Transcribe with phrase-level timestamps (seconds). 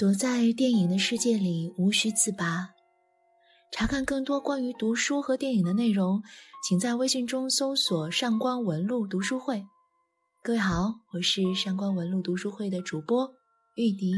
[0.00, 2.70] 躲在电影的世界里，无需自拔。
[3.70, 6.22] 查看更多关于读书和电影的内容，
[6.66, 9.62] 请在微信中搜索“上官文露读书会”。
[10.42, 13.30] 各位好，我是上官文露读书会的主播
[13.74, 14.14] 玉笛。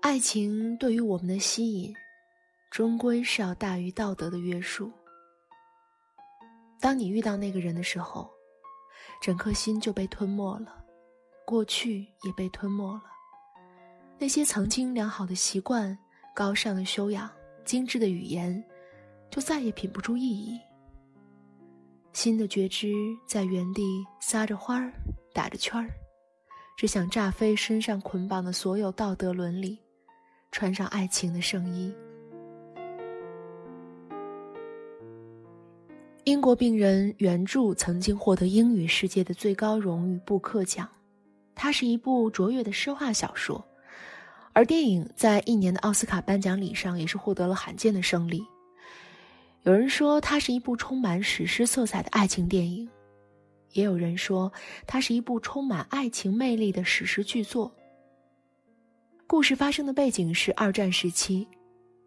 [0.00, 1.92] 爱情对于我们的吸引，
[2.70, 4.90] 终归是要大于道德的约束。
[6.80, 8.30] 当你遇到那个人的时候，
[9.20, 10.82] 整颗心就被吞没了，
[11.44, 13.02] 过去也被吞没了。
[14.18, 15.96] 那些曾经良好的习惯、
[16.34, 17.30] 高尚的修养、
[17.64, 18.62] 精致的语言，
[19.30, 20.58] 就再也品不出意义。
[22.12, 22.92] 新的觉知
[23.26, 23.82] 在原地
[24.20, 24.92] 撒着欢儿，
[25.34, 25.90] 打着圈儿，
[26.76, 29.78] 只想炸飞身上捆绑的所有道德伦理，
[30.52, 31.92] 穿上爱情的圣衣。
[36.22, 40.88] 英国病人原著曾经获得英语世界的最高荣誉布克奖，
[41.54, 43.62] 它是一部卓越的诗化小说。
[44.54, 48.42] 而电影在一年的奥斯卡颁奖礼上也是获得了罕见的胜利。
[49.64, 52.88] 有人说它是一部充满史诗色彩的爱情电影，
[53.72, 54.52] 也有人说
[54.86, 57.74] 它是一部充满爱情魅力的史诗巨作。
[59.26, 61.48] 故事发生的背景是二战时期，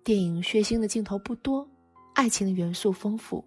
[0.04, 1.68] 电影血腥的镜头不多，
[2.14, 3.44] 爱情的元素丰富，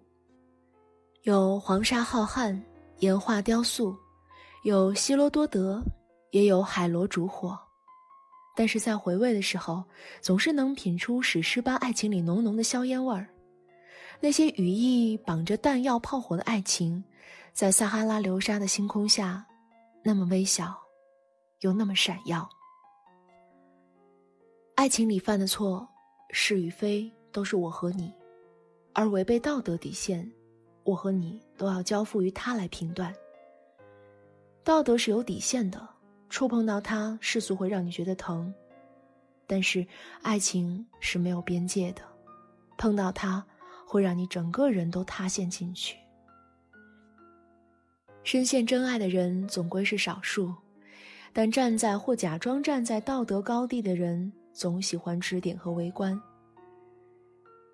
[1.23, 2.61] 有黄沙浩瀚、
[2.99, 3.95] 岩画雕塑，
[4.63, 5.81] 有希罗多德，
[6.31, 7.57] 也有海螺烛火。
[8.55, 9.83] 但是在回味的时候，
[10.19, 13.27] 总是能品出史诗般爱情里浓浓的硝烟味儿。
[14.19, 17.03] 那些羽翼绑着弹药炮火的爱情，
[17.53, 19.45] 在撒哈拉流沙的星空下，
[20.03, 20.77] 那么微小，
[21.61, 22.47] 又那么闪耀。
[24.75, 25.87] 爱情里犯的错，
[26.31, 28.13] 是与非都是我和你，
[28.93, 30.29] 而违背道德底线，
[30.83, 33.13] 我和你都要交付于他来评断。
[34.63, 35.87] 道德是有底线的。
[36.31, 38.51] 触碰到它，世俗会让你觉得疼，
[39.45, 39.85] 但是
[40.21, 42.01] 爱情是没有边界的，
[42.77, 43.45] 碰到它
[43.85, 45.97] 会让你整个人都塌陷进去。
[48.23, 50.55] 深陷真爱的人总归是少数，
[51.33, 56.19] 但站在或假装站在道德高地的人总喜欢指点和围观。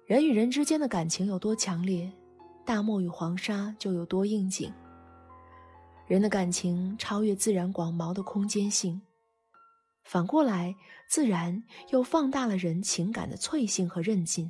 [0.08, 2.12] 人与人之间的感情有多强烈，
[2.66, 4.74] 大漠与黄沙就有多应景。
[6.08, 9.02] 人的感情超越自然广袤的空间性，
[10.06, 10.74] 反过来，
[11.10, 14.50] 自然又放大了人情感的脆性和韧劲。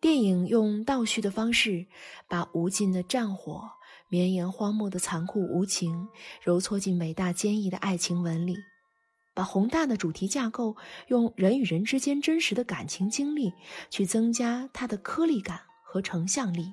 [0.00, 1.86] 电影用倒叙的方式，
[2.26, 3.70] 把无尽的战火、
[4.08, 6.08] 绵延荒漠的残酷无情，
[6.42, 8.56] 揉搓进伟大坚毅的爱情纹里，
[9.34, 10.74] 把宏大的主题架构
[11.08, 13.52] 用人与人之间真实的感情经历，
[13.90, 16.72] 去增加它的颗粒感和成像力。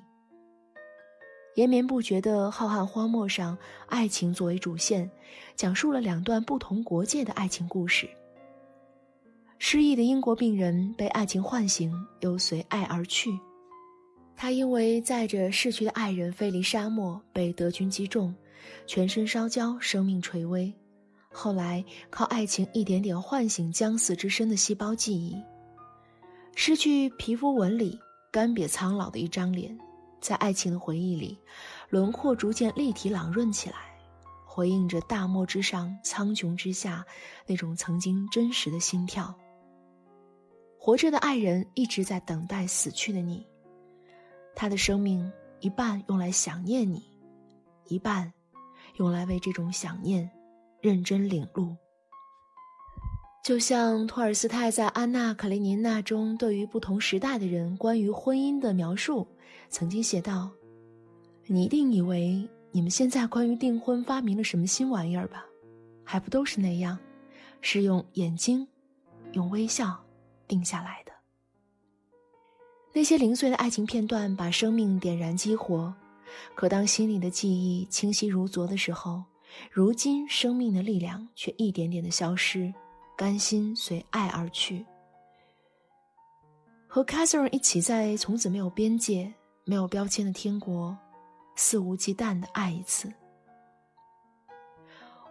[1.54, 5.10] 延绵不绝的浩瀚荒漠上，爱情作为主线，
[5.54, 8.08] 讲述了两段不同国界的爱情故事。
[9.58, 13.30] 失忆的英国病人被爱情唤醒，又随爱而去。
[14.34, 18.34] 他因为载着逝去的爱人飞离沙漠，被德军击中，
[18.86, 20.72] 全身烧焦，生命垂危。
[21.30, 25.36] 后来靠爱情一点点唤醒将死之身的细胞记忆。
[26.56, 27.98] 失去皮肤纹理、
[28.30, 29.78] 干瘪苍老的一张脸。
[30.22, 31.36] 在爱情的回忆里，
[31.90, 33.76] 轮廓逐渐立体朗润起来，
[34.46, 37.04] 回应着大漠之上、苍穹之下
[37.44, 39.34] 那种曾经真实的心跳。
[40.78, 43.46] 活着的爱人一直在等待死去的你，
[44.54, 45.30] 他的生命
[45.60, 47.02] 一半用来想念你，
[47.88, 48.32] 一半
[48.96, 50.30] 用来为这种想念
[50.80, 51.76] 认真领路。
[53.44, 59.26] 就像托尔斯泰在《安娜·卡列尼娜》中对于不同时代的人关于婚姻的描述，
[59.72, 60.48] 曾经写道
[61.48, 65.44] ：“你一定以为你们现在关于订婚发明了什么新玩意儿吧？
[66.04, 66.96] 还不都是那样，
[67.60, 68.64] 是用眼睛、
[69.32, 69.98] 用微笑
[70.46, 71.12] 定下来的。
[72.92, 75.92] 那些零碎的爱情片段把生命点燃激活，
[76.54, 79.24] 可当心里的记忆清晰如昨的时候，
[79.70, 82.72] 如今生命的力量却一点点的消失。”
[83.14, 84.84] 甘心随爱而去，
[86.88, 89.32] 和 Catherine 一起在从此没有边界、
[89.64, 90.96] 没有标签的天国，
[91.56, 93.12] 肆无忌惮的爱一次。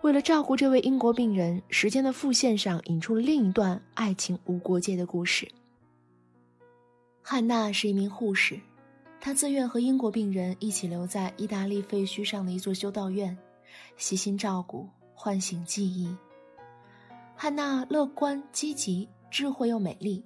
[0.02, 5.48] 为了照顾这位英国病人，时间的副线上引出了另一段爱情无国界的故事。
[7.22, 8.60] 汉娜是一名护士，
[9.20, 13.38] 她自愿和英国病人一起留在意大利废墟上的一座修道院，
[13.96, 16.16] 悉心照顾，唤醒记忆。
[17.36, 20.24] 汉娜乐观、积极、智慧又美丽，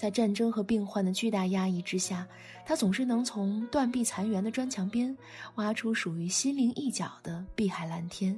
[0.00, 2.26] 在战争和病患的巨大压抑之下，
[2.64, 5.14] 他总是能从断壁残垣的砖墙边
[5.56, 8.34] 挖出属于心灵一角的碧海蓝天。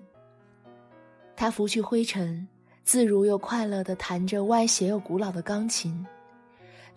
[1.37, 2.45] 他拂去灰尘，
[2.83, 6.05] 自如又快乐地弹着歪斜又古老的钢琴。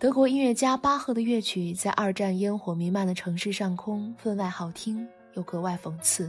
[0.00, 6.28] 德国音乐家巴赫的乐曲在二战烟火弥漫的城市上空分外好听，又格外讽刺。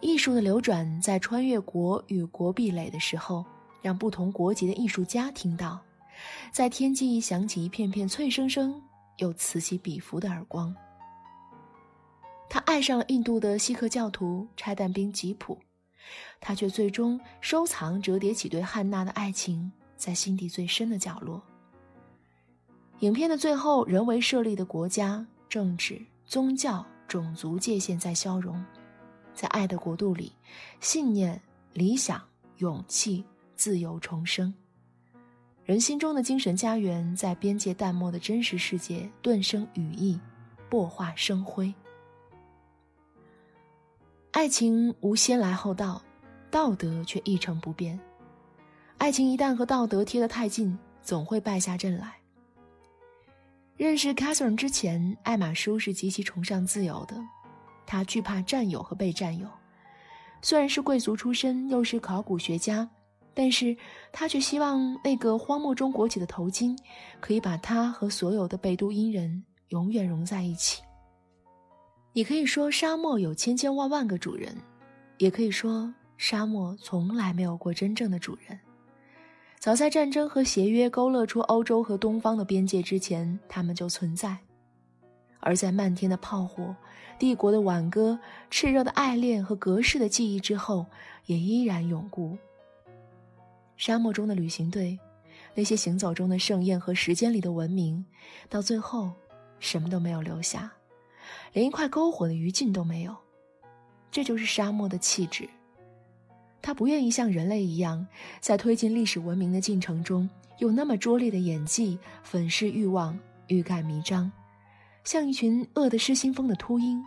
[0.00, 3.44] 艺术的流转在穿越国与国壁垒的时候，
[3.82, 5.80] 让不同国籍的艺术家听到，
[6.50, 8.82] 在天际响起一片片脆生生
[9.18, 10.74] 又此起彼伏的耳光。
[12.48, 15.58] 他爱上了印度的锡克教徒拆弹兵吉普，
[16.40, 21.42] 他却最终收藏折叠起对汉娜的爱情，在心底最深的角落。
[23.00, 28.64] 影片的最后，人为设立的国家、政治、宗教、种族界限在消融。
[29.34, 30.32] 在爱的国度里，
[30.80, 31.38] 信念、
[31.74, 32.22] 理想、
[32.56, 33.22] 勇气、
[33.54, 34.54] 自由重生。
[35.66, 40.16] 人心中的精神家园，在边界淡漠的真实世界顿生羽翼，
[40.70, 41.74] 破化生辉。
[44.30, 46.00] 爱情无先来后到，
[46.52, 47.98] 道德却一成不变。
[48.98, 52.14] 爱情一旦和道德贴得太近，总会败下阵来。
[53.76, 57.16] 认识 Catherine 之前，艾玛叔是极其崇尚自由的。
[57.84, 59.48] 他惧怕占有和被占有，
[60.42, 62.88] 虽然是贵族出身，又是考古学家，
[63.38, 63.76] 但是
[64.10, 66.74] 他却希望那个荒漠中裹起的头巾，
[67.20, 70.82] 可以把他和所有的贝都因人永远融在一起。
[72.14, 74.56] 你可以说沙漠有千千万万个主人，
[75.18, 78.58] 也可以说沙漠从来没有过真正的主人。
[79.58, 84.34] 早在战争和协约勾勒出欧洲和东方的边界之前，他们就存在。
[85.40, 86.74] 而在漫天的炮火、
[87.18, 88.18] 帝国的挽歌、
[88.50, 90.86] 炽热的爱恋和隔世的记忆之后，
[91.26, 92.38] 也依然永固。
[93.76, 94.98] 沙漠中的旅行队，
[95.54, 98.04] 那些行走中的盛宴和时间里的文明，
[98.48, 99.12] 到最后，
[99.58, 100.72] 什么都没有留下，
[101.52, 103.14] 连一块篝火的余烬都没有。
[104.10, 105.48] 这就是沙漠的气质。
[106.62, 108.06] 他不愿意像人类一样，
[108.40, 110.28] 在推进历史文明的进程中，
[110.58, 113.18] 用那么拙劣的演技粉饰欲望、
[113.48, 114.30] 欲盖弥彰。
[115.04, 117.00] 像一群饿得失心疯的秃鹰，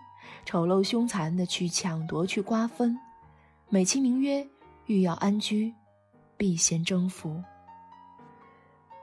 [0.45, 2.97] 丑陋凶残的去抢夺、去瓜分，
[3.69, 4.47] 美其名曰
[4.85, 5.73] 欲要安居，
[6.39, 7.43] 必先征服。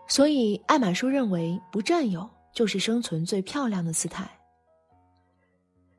[0.09, 4.27] 所以，爱马仕认为不占有就是生存最漂亮的姿态。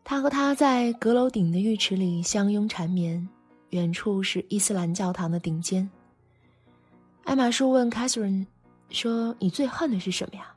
[0.04, 3.30] 他和她在阁楼顶的浴池里相拥缠绵，
[3.70, 5.88] 远处是伊斯兰教堂的顶尖。
[7.26, 8.48] 爱马仕问 Catherine：“
[8.90, 10.56] 说你最恨的是什么呀？”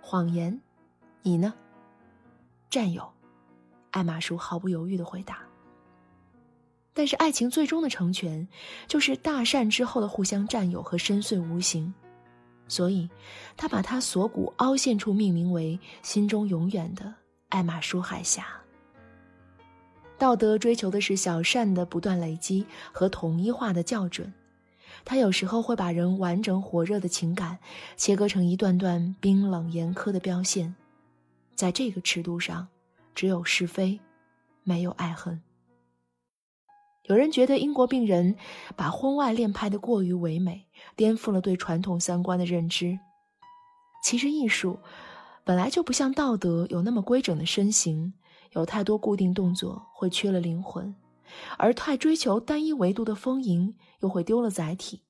[0.00, 0.60] 谎言。
[1.22, 1.54] 你呢？
[2.68, 3.10] 占有，
[3.92, 5.38] 艾玛叔毫不犹豫的回答。
[6.94, 8.46] 但是，爱情最终的成全，
[8.86, 11.92] 就是大善之后的互相占有和深邃无形。
[12.68, 13.08] 所以，
[13.56, 17.14] 他把他锁骨凹陷处命名为“心中永远的
[17.48, 18.46] 爱马舒海峡”。
[20.18, 24.32] 道德追求的是小善的不断累积和统一化的校准，
[25.04, 27.58] 他有时候会把人完整火热的情感
[27.96, 30.74] 切割成一段段冰冷严苛的标线。
[31.54, 32.68] 在这个尺度上，
[33.14, 33.98] 只有是非，
[34.62, 35.40] 没有爱恨。
[37.04, 38.36] 有人觉得英国病人
[38.76, 40.66] 把婚外恋拍得过于唯美，
[40.96, 42.98] 颠覆了对传统三观的认知。
[44.04, 44.78] 其实艺术
[45.44, 48.12] 本来就不像道德有那么规整的身形，
[48.52, 50.94] 有太多固定动作会缺了灵魂，
[51.58, 55.02] 而太追求单一维度的丰盈又会丢了载体。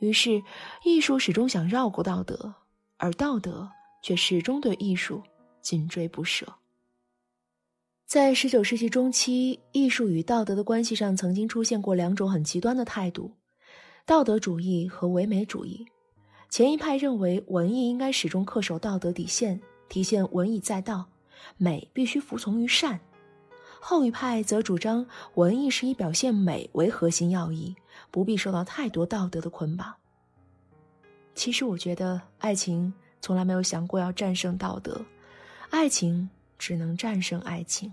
[0.00, 0.42] 于是，
[0.84, 2.54] 艺术始终想绕过道德，
[2.98, 3.70] 而道德
[4.02, 5.22] 却始终对艺术。
[5.60, 6.54] 紧追不舍。
[8.08, 13.30] 在十九世纪中期，艺术与道德的关系上曾经出现过两种很极端的态度：
[14.06, 15.84] 道德主义和唯美主义。
[16.48, 19.60] 前一派认为文艺应该始终恪守道德底线，
[19.90, 21.04] 体现文以载道，
[21.58, 22.98] 美必须服从于善；
[23.78, 27.76] 后一派则主张文艺是以表现美为核心要义，
[28.10, 29.94] 不必受到太多道德的捆绑。
[31.34, 34.98] 其实，我觉得爱情从来没有想过要战胜道德。
[35.68, 37.92] 爱情只能战胜爱情。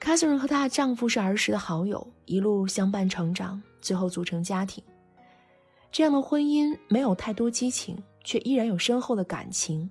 [0.00, 4.82] 凯瑟琳和她的丈夫是儿时的好友，一路相伴成长，最后组成家庭。
[5.90, 9.88] 这样的婚姻没有太多激情，却依然有深厚的感情。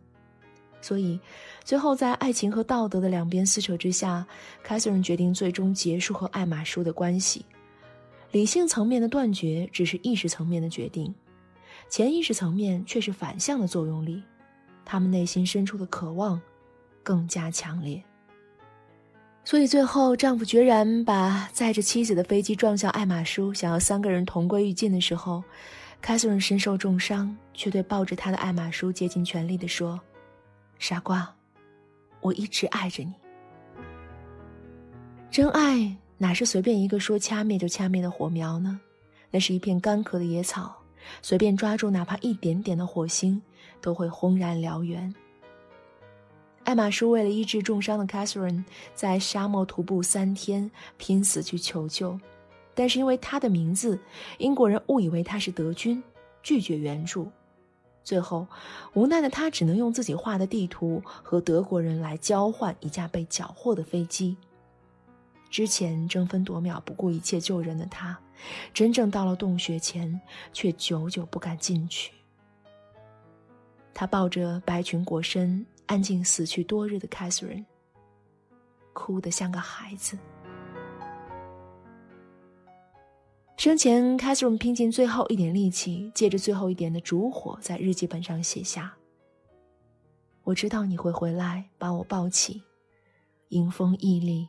[0.81, 1.17] 所以，
[1.63, 4.27] 最后在爱情和道德的两边撕扯之下，
[4.61, 7.45] 凯瑟琳决定最终结束和艾玛叔的关系。
[8.31, 11.13] 理性层面的断绝只是意识层面的决定，
[11.87, 14.21] 潜意识层面却是反向的作用力。
[14.83, 16.41] 他们内心深处的渴望
[17.03, 18.01] 更加强烈，
[19.43, 25.43] 所以最后丈夫决然把载着妻子的飞机撞向爱马仕，想要三个人同归于尽的时候，
[26.01, 29.99] 凯瑟琳身受重伤，却对抱着他的爱马仕竭尽全力地说
[30.79, 31.29] ：“傻瓜，
[32.21, 33.13] 我一直爱着你。
[35.29, 38.79] 真爱哪是随便一个说掐灭就掐灭的火苗呢？
[39.29, 40.73] 那是一片干涸的野草，
[41.21, 43.41] 随便抓住哪怕一点点的火星，
[43.81, 45.13] 都会轰然燎原。
[46.63, 48.63] 艾玛叔为了医治重伤的 Catherine，
[48.95, 52.19] 在沙漠徒步三天，拼死去求救，
[52.73, 53.99] 但是因为他的名字，
[54.37, 56.01] 英国人误以为他是德军，
[56.41, 57.29] 拒绝援助。
[58.01, 58.47] 最后，
[58.93, 64.35] 无奈的他只能用自己画的地图和德国人来交换一架被缴获的飞机。
[65.49, 68.17] 之前争分夺秒、不顾一切救人的他，
[68.73, 70.19] 真正到了洞穴前，
[70.51, 72.11] 却久久不敢进去。
[73.93, 77.65] 他抱着白裙裹身、安静死去多日的 Catherine，
[78.93, 80.17] 哭得像个孩子。
[83.57, 88.93] 生前，Catherine 拼尽最后一点力气，借着最后一点的烛火，在日记本上写下
[90.43, 92.61] ：“我知道你会回来，把我抱起，
[93.49, 94.47] 迎风屹立。”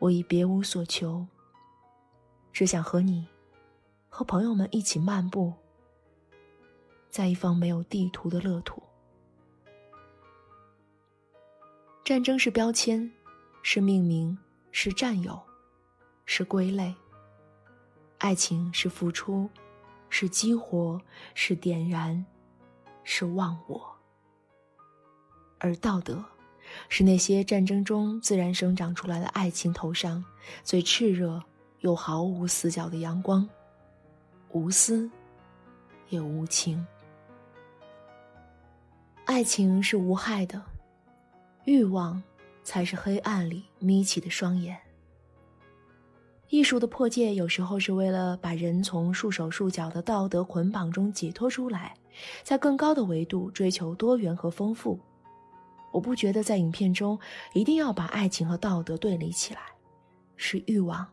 [0.00, 1.26] 我已别无所求，
[2.52, 3.26] 只想和你，
[4.08, 5.52] 和朋友们一起漫步，
[7.10, 8.82] 在一方没有地图的乐土。
[12.04, 13.10] 战争是标签，
[13.62, 14.36] 是命名，
[14.72, 15.40] 是占有，
[16.26, 16.92] 是归类；
[18.18, 19.48] 爱情是付出，
[20.10, 21.00] 是激活，
[21.34, 22.22] 是点燃，
[23.04, 23.96] 是忘我，
[25.58, 26.22] 而道德。
[26.90, 30.24] 是那些战争中自然生长出来的爱情头上
[30.62, 31.40] 最炽热
[31.80, 33.48] 又毫无死角的阳光，
[34.50, 35.10] 无私，
[36.10, 36.86] 也无情。
[39.24, 40.62] 爱情是无害的，
[41.64, 42.22] 欲望
[42.62, 44.78] 才是黑暗里眯起的双眼。
[46.50, 51.94] 艺术的破戒有时候是为了把人从束手束脚的道德捆绑中解脱出来，
[52.42, 55.00] 在更高的维度追求多元和丰富。
[55.90, 57.18] 我不觉得在影片中
[57.54, 59.60] 一定要把爱情和道德对立起来，
[60.36, 61.06] 是欲望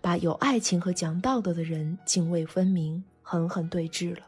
[0.00, 4.26] 把有爱情和讲道德的人泾渭分明，狠狠对峙了。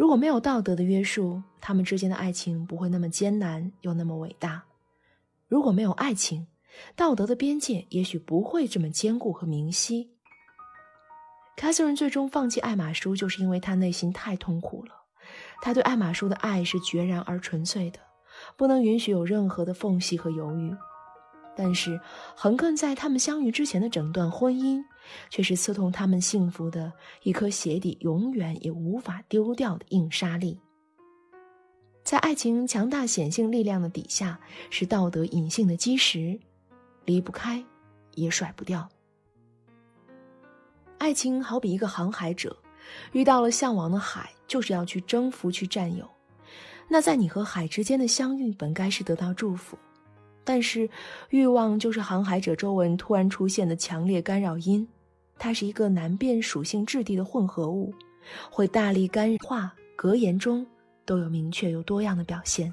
[0.00, 4.62] 如果没有道德的约束，他们之间的爱情不会那么艰难又那么伟大；
[5.46, 6.46] 如果没有爱情，
[6.96, 10.08] 道德的边界也许不会这么坚固和明晰。
[11.54, 14.94] 凯瑟琳最终放弃爱马仕，就是因为她内心太痛苦了，
[15.60, 18.00] 她对爱马仕的爱是决然而纯粹的。
[18.56, 20.74] 不能允许有任何的缝隙和犹豫，
[21.54, 22.00] 但是
[22.34, 24.82] 横亘在他们相遇之前的整段婚姻，
[25.28, 26.92] 却是刺痛他们幸福的
[27.22, 30.58] 一颗鞋底永远也无法丢掉的硬沙粒。
[32.02, 34.40] 在爱情强大显性力量的底下，
[34.70, 36.40] 是道德隐性的基石，
[37.04, 37.62] 离不开，
[38.14, 38.88] 也甩不掉。
[40.98, 42.56] 爱情好比一个航海者，
[43.12, 46.08] 遇到了向往的海，就是要去征服，去占有。
[46.88, 49.78] 那在你和海之间的相遇，本该是得到祝福，
[50.44, 50.88] 但是
[51.28, 54.86] 欲望就是航海者周围突然出现的强烈干扰因，
[55.38, 57.92] 它是一个难辨属性质地的混合物，
[58.50, 60.66] 会大力干化格言中
[61.04, 62.72] 都有明确又多样的表现，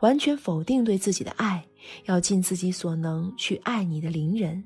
[0.00, 1.64] 完全否定对自己的爱，
[2.06, 4.64] 要尽自己所能去爱你的邻人。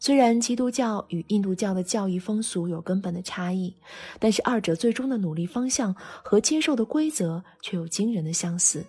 [0.00, 3.74] 虽然基督教与印度教的教义风俗有根本的差异，
[4.20, 5.92] 但是二者最终的努力方向
[6.22, 8.84] 和接受的规则却有惊人的相似。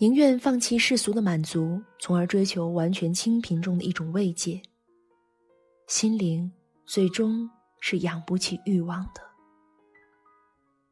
[0.00, 4.62] 宁愿放弃世俗的满足，从而追求完全清贫中的一种慰藉。
[5.88, 6.48] 心灵
[6.86, 7.50] 最终
[7.80, 9.20] 是养不起欲望的。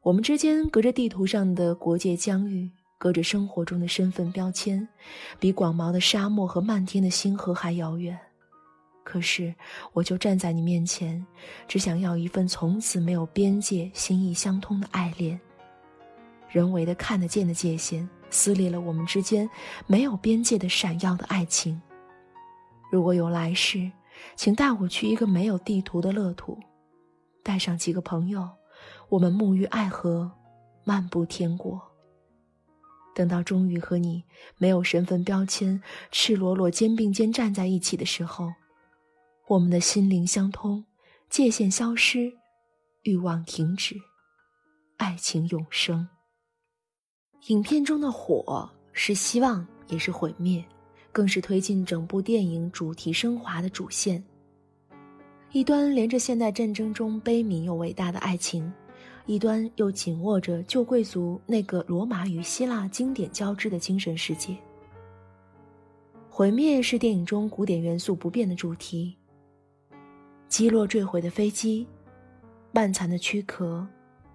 [0.01, 4.85] 我们之间隔着地图上的国界疆域，隔着生活中的身份标签，
[5.39, 8.19] 比广袤的沙漠和漫天的星河还遥远。
[9.05, 9.55] 可是，
[9.93, 11.25] 我就站在你面前，
[11.65, 15.39] 只想要一份从此没有边界、心意相通的爱恋。
[16.49, 19.49] 人为的看得见的界限，撕裂了我们之间
[19.85, 21.81] 没有边界的闪耀的爱情。
[22.91, 23.91] 如果有来世，
[24.35, 26.57] 请带我去一个没有地图的乐土，
[27.43, 28.49] 带上几个朋友，
[29.09, 30.31] 我们沐浴爱河，
[30.83, 31.81] 漫步天国。
[33.13, 34.23] 等到终于和你
[34.57, 35.81] 没有身份标签、
[36.11, 38.53] 赤裸裸肩并肩站在一起的时候。
[39.47, 40.85] 我们的心灵相通，
[41.29, 42.33] 界限消失，
[43.03, 43.95] 欲望停止，
[44.97, 46.07] 爱情永生。
[47.45, 50.63] 影片中的火是希望，也是毁灭，
[51.13, 54.21] 更是推进整部电影主题升华的主线。
[55.53, 58.69] 一端连着现代战争中悲悯又伟大的爱情，
[59.25, 64.57] 一端又紧握着旧贵族那个罗马与希腊经典交织的精神世界。
[66.29, 69.15] 毁灭是电影中古典元素不变的主题。
[70.49, 71.87] 击落坠毁的飞机，
[72.73, 73.87] 半残的躯壳，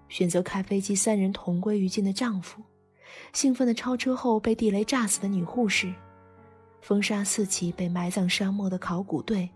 [0.09, 2.61] 选择开飞机三人同归于尽的丈夫，
[3.33, 5.93] 兴奋的超车后被地雷炸死的女护士，
[6.81, 9.49] 风沙四起被埋葬沙漠的考古队。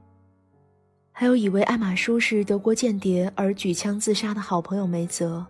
[1.11, 5.45] 还有以为艾玛舒是德国间谍而举枪自杀的好朋友梅泽，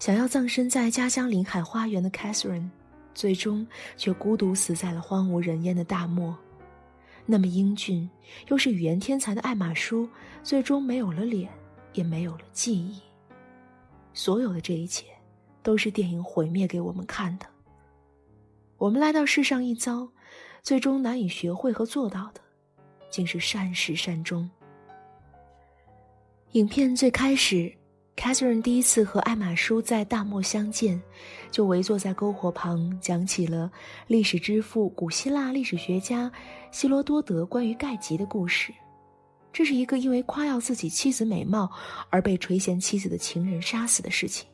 [0.00, 2.68] 想要葬身在家乡临海花园的 Catherine，
[3.14, 3.64] 最终
[3.96, 6.36] 却孤独死在了荒无人烟的大漠。
[7.24, 8.10] 那么英俊
[8.48, 10.08] 又是语言天才的艾玛舒，
[10.42, 11.48] 最终没有了脸，
[11.92, 13.00] 也没有了记忆。
[14.12, 15.06] 所有的这一切，
[15.64, 17.46] 都是电影毁灭给我们看的。
[18.76, 20.06] 我们来到世上一遭，
[20.62, 22.40] 最终难以学会和做到的，
[23.10, 24.48] 竟是善始善终。
[26.52, 27.72] 影片最开始
[28.14, 31.02] ，Catherine 第一次和艾玛叔在大漠相见，
[31.50, 33.72] 就围坐在篝火旁，讲起了
[34.06, 36.30] 历史之父、古希腊历史学家
[36.70, 38.72] 希罗多德关于盖吉的故事。
[39.52, 41.70] 这是一个因为夸耀自己妻子美貌
[42.10, 44.46] 而被垂涎妻子的情人杀死的事情，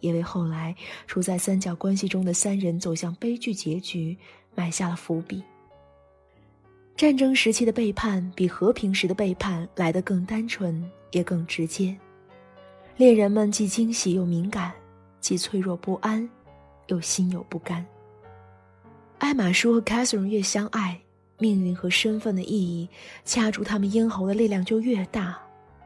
[0.00, 0.74] 也为后来
[1.06, 4.16] 处在三角关系中的三人走向悲剧结局
[4.54, 5.42] 埋下了伏笔。
[6.96, 11.96] 战争时期的背叛比和平时的背叛来得更单纯，也更直接。
[12.96, 14.72] 恋人们既惊喜又敏感，
[15.20, 16.28] 既脆弱不安，
[16.88, 17.84] 又心有不甘。
[19.16, 21.00] 艾玛舒和 Catherine 越相爱，
[21.38, 22.86] 命运和身份的意义
[23.24, 25.38] 掐住他们咽喉的力量就越大，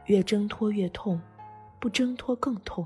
[0.07, 1.21] 越挣脱越痛，
[1.79, 2.85] 不挣脱更痛。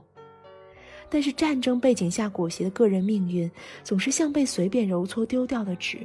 [1.10, 3.50] 但是战争背景下裹挟的个人命运，
[3.84, 6.00] 总是像被随便揉搓丢掉的纸。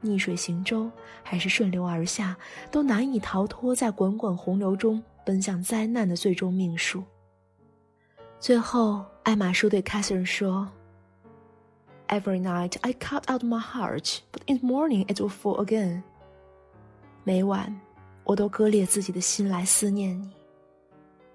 [0.00, 0.90] 逆水行舟
[1.22, 2.36] 还是顺流而下，
[2.70, 7.02] 都难以逃脱在滚滚洪流中奔向灾难的最终命数。
[8.38, 10.68] 最后，艾玛舒对凯瑟琳说
[12.08, 16.02] ：“Every night I cut out my heart, but in the morning it will fall again。”
[17.24, 17.74] 每晚，
[18.24, 20.30] 我都割裂自己的心来思念你。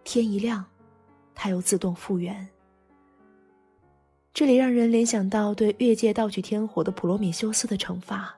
[0.03, 0.63] 天一亮，
[1.34, 2.48] 它又自动复原。
[4.39, 8.34] 这里让人联想到对越界盗取天火的普罗米修斯的惩罚。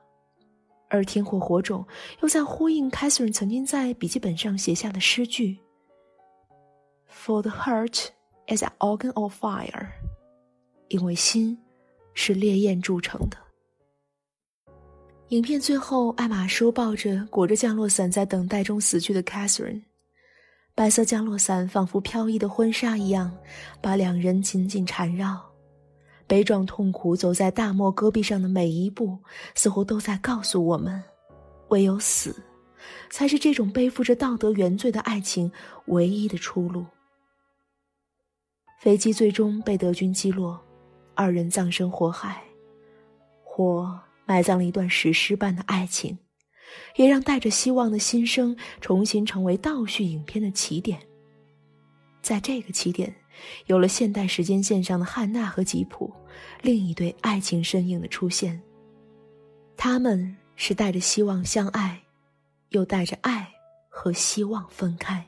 [0.88, 1.86] 而天火火种
[2.22, 5.56] 又在呼应凯瑟琳曾经在笔记本上写下的诗句
[7.08, 8.08] ：“For the heart
[8.48, 9.90] is an organ of fire。”
[10.90, 11.56] 因为心
[12.14, 13.36] 是烈焰铸成的。
[15.28, 19.82] 影片最后，艾玛舒抱着裹着降落伞在等待中死去的 Catherine，，
[20.74, 23.32] 白色降落伞仿佛飘逸的婚纱一样，
[23.80, 25.51] 把两人紧紧缠绕。
[26.32, 29.18] 悲壮痛苦走在大漠戈壁上的每一步，
[29.54, 31.04] 似乎都在告诉我们：
[31.68, 32.42] 唯有死，
[33.10, 35.52] 才是这种背负着道德原罪的爱情
[35.88, 36.86] 唯一的出路。
[38.80, 40.58] 飞机最终被德军击落，
[41.14, 42.42] 二人葬身火海，
[43.44, 46.18] 火埋葬了一段史诗般的爱情，
[46.96, 50.98] 也让带着希望的新生重新成为倒叙影片的起点。
[52.22, 53.14] 在这个起点。
[53.66, 56.12] 有了现代时间线上的汉娜和吉普，
[56.60, 58.60] 另一对爱情身影的出现。
[59.76, 62.00] 他们是带着希望相爱，
[62.70, 63.48] 又带着爱
[63.88, 65.24] 和希望分开。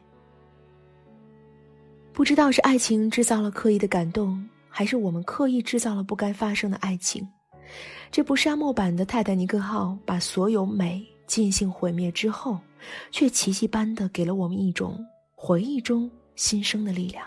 [2.13, 7.27] 不知道是爱情制造了刻意的感动，还是我们刻意制造了不该发生的爱情。
[8.13, 12.61] 这部沙漠版的泰坦尼克号把所有美尽兴毁灭之后，
[13.11, 17.27] 却奇迹般的给了我们一种回忆中新生的力量。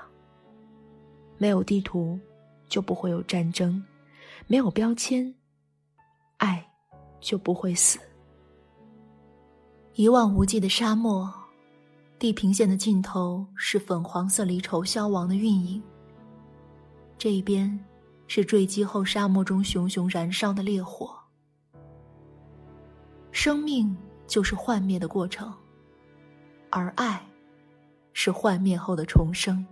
[1.38, 2.20] 没有地图，
[2.68, 3.82] 就不会有战争；
[4.48, 5.34] 没有标签，
[6.38, 6.66] 爱
[7.20, 8.00] 就不会死。
[9.94, 11.32] 一望无际的沙漠，
[12.20, 15.82] 地平线的尽头是粉黄色离愁消亡的晕影。
[17.18, 17.84] 这一边
[18.28, 21.16] 是坠机后沙漠中熊熊燃烧的烈火。
[23.32, 23.96] 生命
[24.26, 25.54] 就是幻灭的过程，
[26.70, 27.24] 而爱，
[28.14, 29.66] 是幻灭后的重生。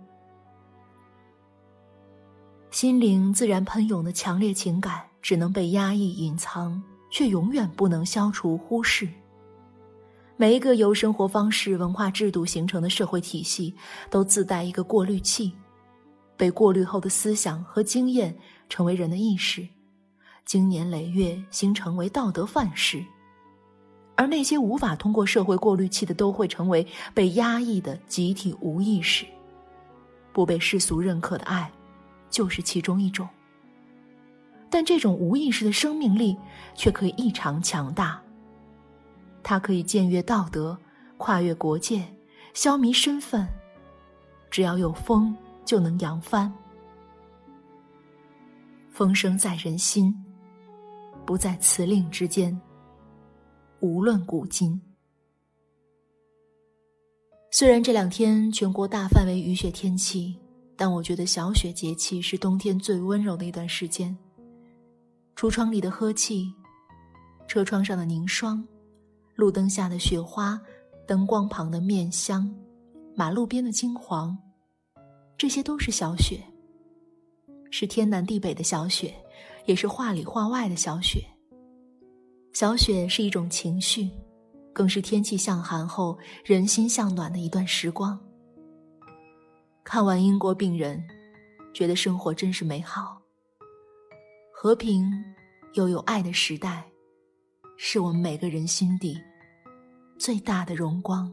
[2.76, 9.08] 心灵自然喷涌的强烈情感，只能被压抑隐藏，却永远不能消除忽视。
[10.36, 13.74] 每一个由生活方式、文化制度形成的社会体系，
[14.10, 15.50] 都自带一个过滤器，
[16.36, 18.36] 被过滤后的思想和经验
[18.68, 19.66] 成为人的意识，
[20.44, 23.02] 经年累月形成为道德范式。
[24.16, 29.24] 而那些无法通过社会过滤器的，都会成为被压抑的集体无意识，
[30.30, 31.72] 不被世俗认可的爱。
[32.30, 33.28] 就是其中一种，
[34.68, 36.36] 但这种无意识的生命力
[36.74, 38.20] 却可以异常强大。
[39.42, 40.76] 它可以僭越道德，
[41.16, 42.04] 跨越国界，
[42.52, 43.46] 消弭身份。
[44.50, 46.52] 只要有风，就能扬帆。
[48.90, 50.14] 风声在人心，
[51.24, 52.58] 不在辞令之间。
[53.80, 54.80] 无论古今。
[57.50, 60.36] 虽然这两天全国大范围雨雪天气。
[60.76, 64.16] 但我觉得小雪节气是冬天最温柔的一段时间。
[65.34, 66.52] 橱窗里的呵气，
[67.48, 68.62] 车窗上的凝霜，
[69.34, 70.60] 路灯下的雪花，
[71.06, 72.54] 灯光旁的面香，
[73.14, 74.36] 马路边的金黄，
[75.38, 76.40] 这些都是小雪。
[77.70, 79.14] 是天南地北的小雪，
[79.64, 81.22] 也是画里画外的小雪。
[82.52, 84.08] 小雪是一种情绪，
[84.72, 88.18] 更是天气向寒后人心向暖的一段时光。
[89.88, 91.00] 看完英国病人，
[91.72, 93.22] 觉得生活真是美好。
[94.52, 95.08] 和平
[95.74, 96.82] 又有爱的时代，
[97.76, 99.16] 是我们每个人心底
[100.18, 101.32] 最大的荣光。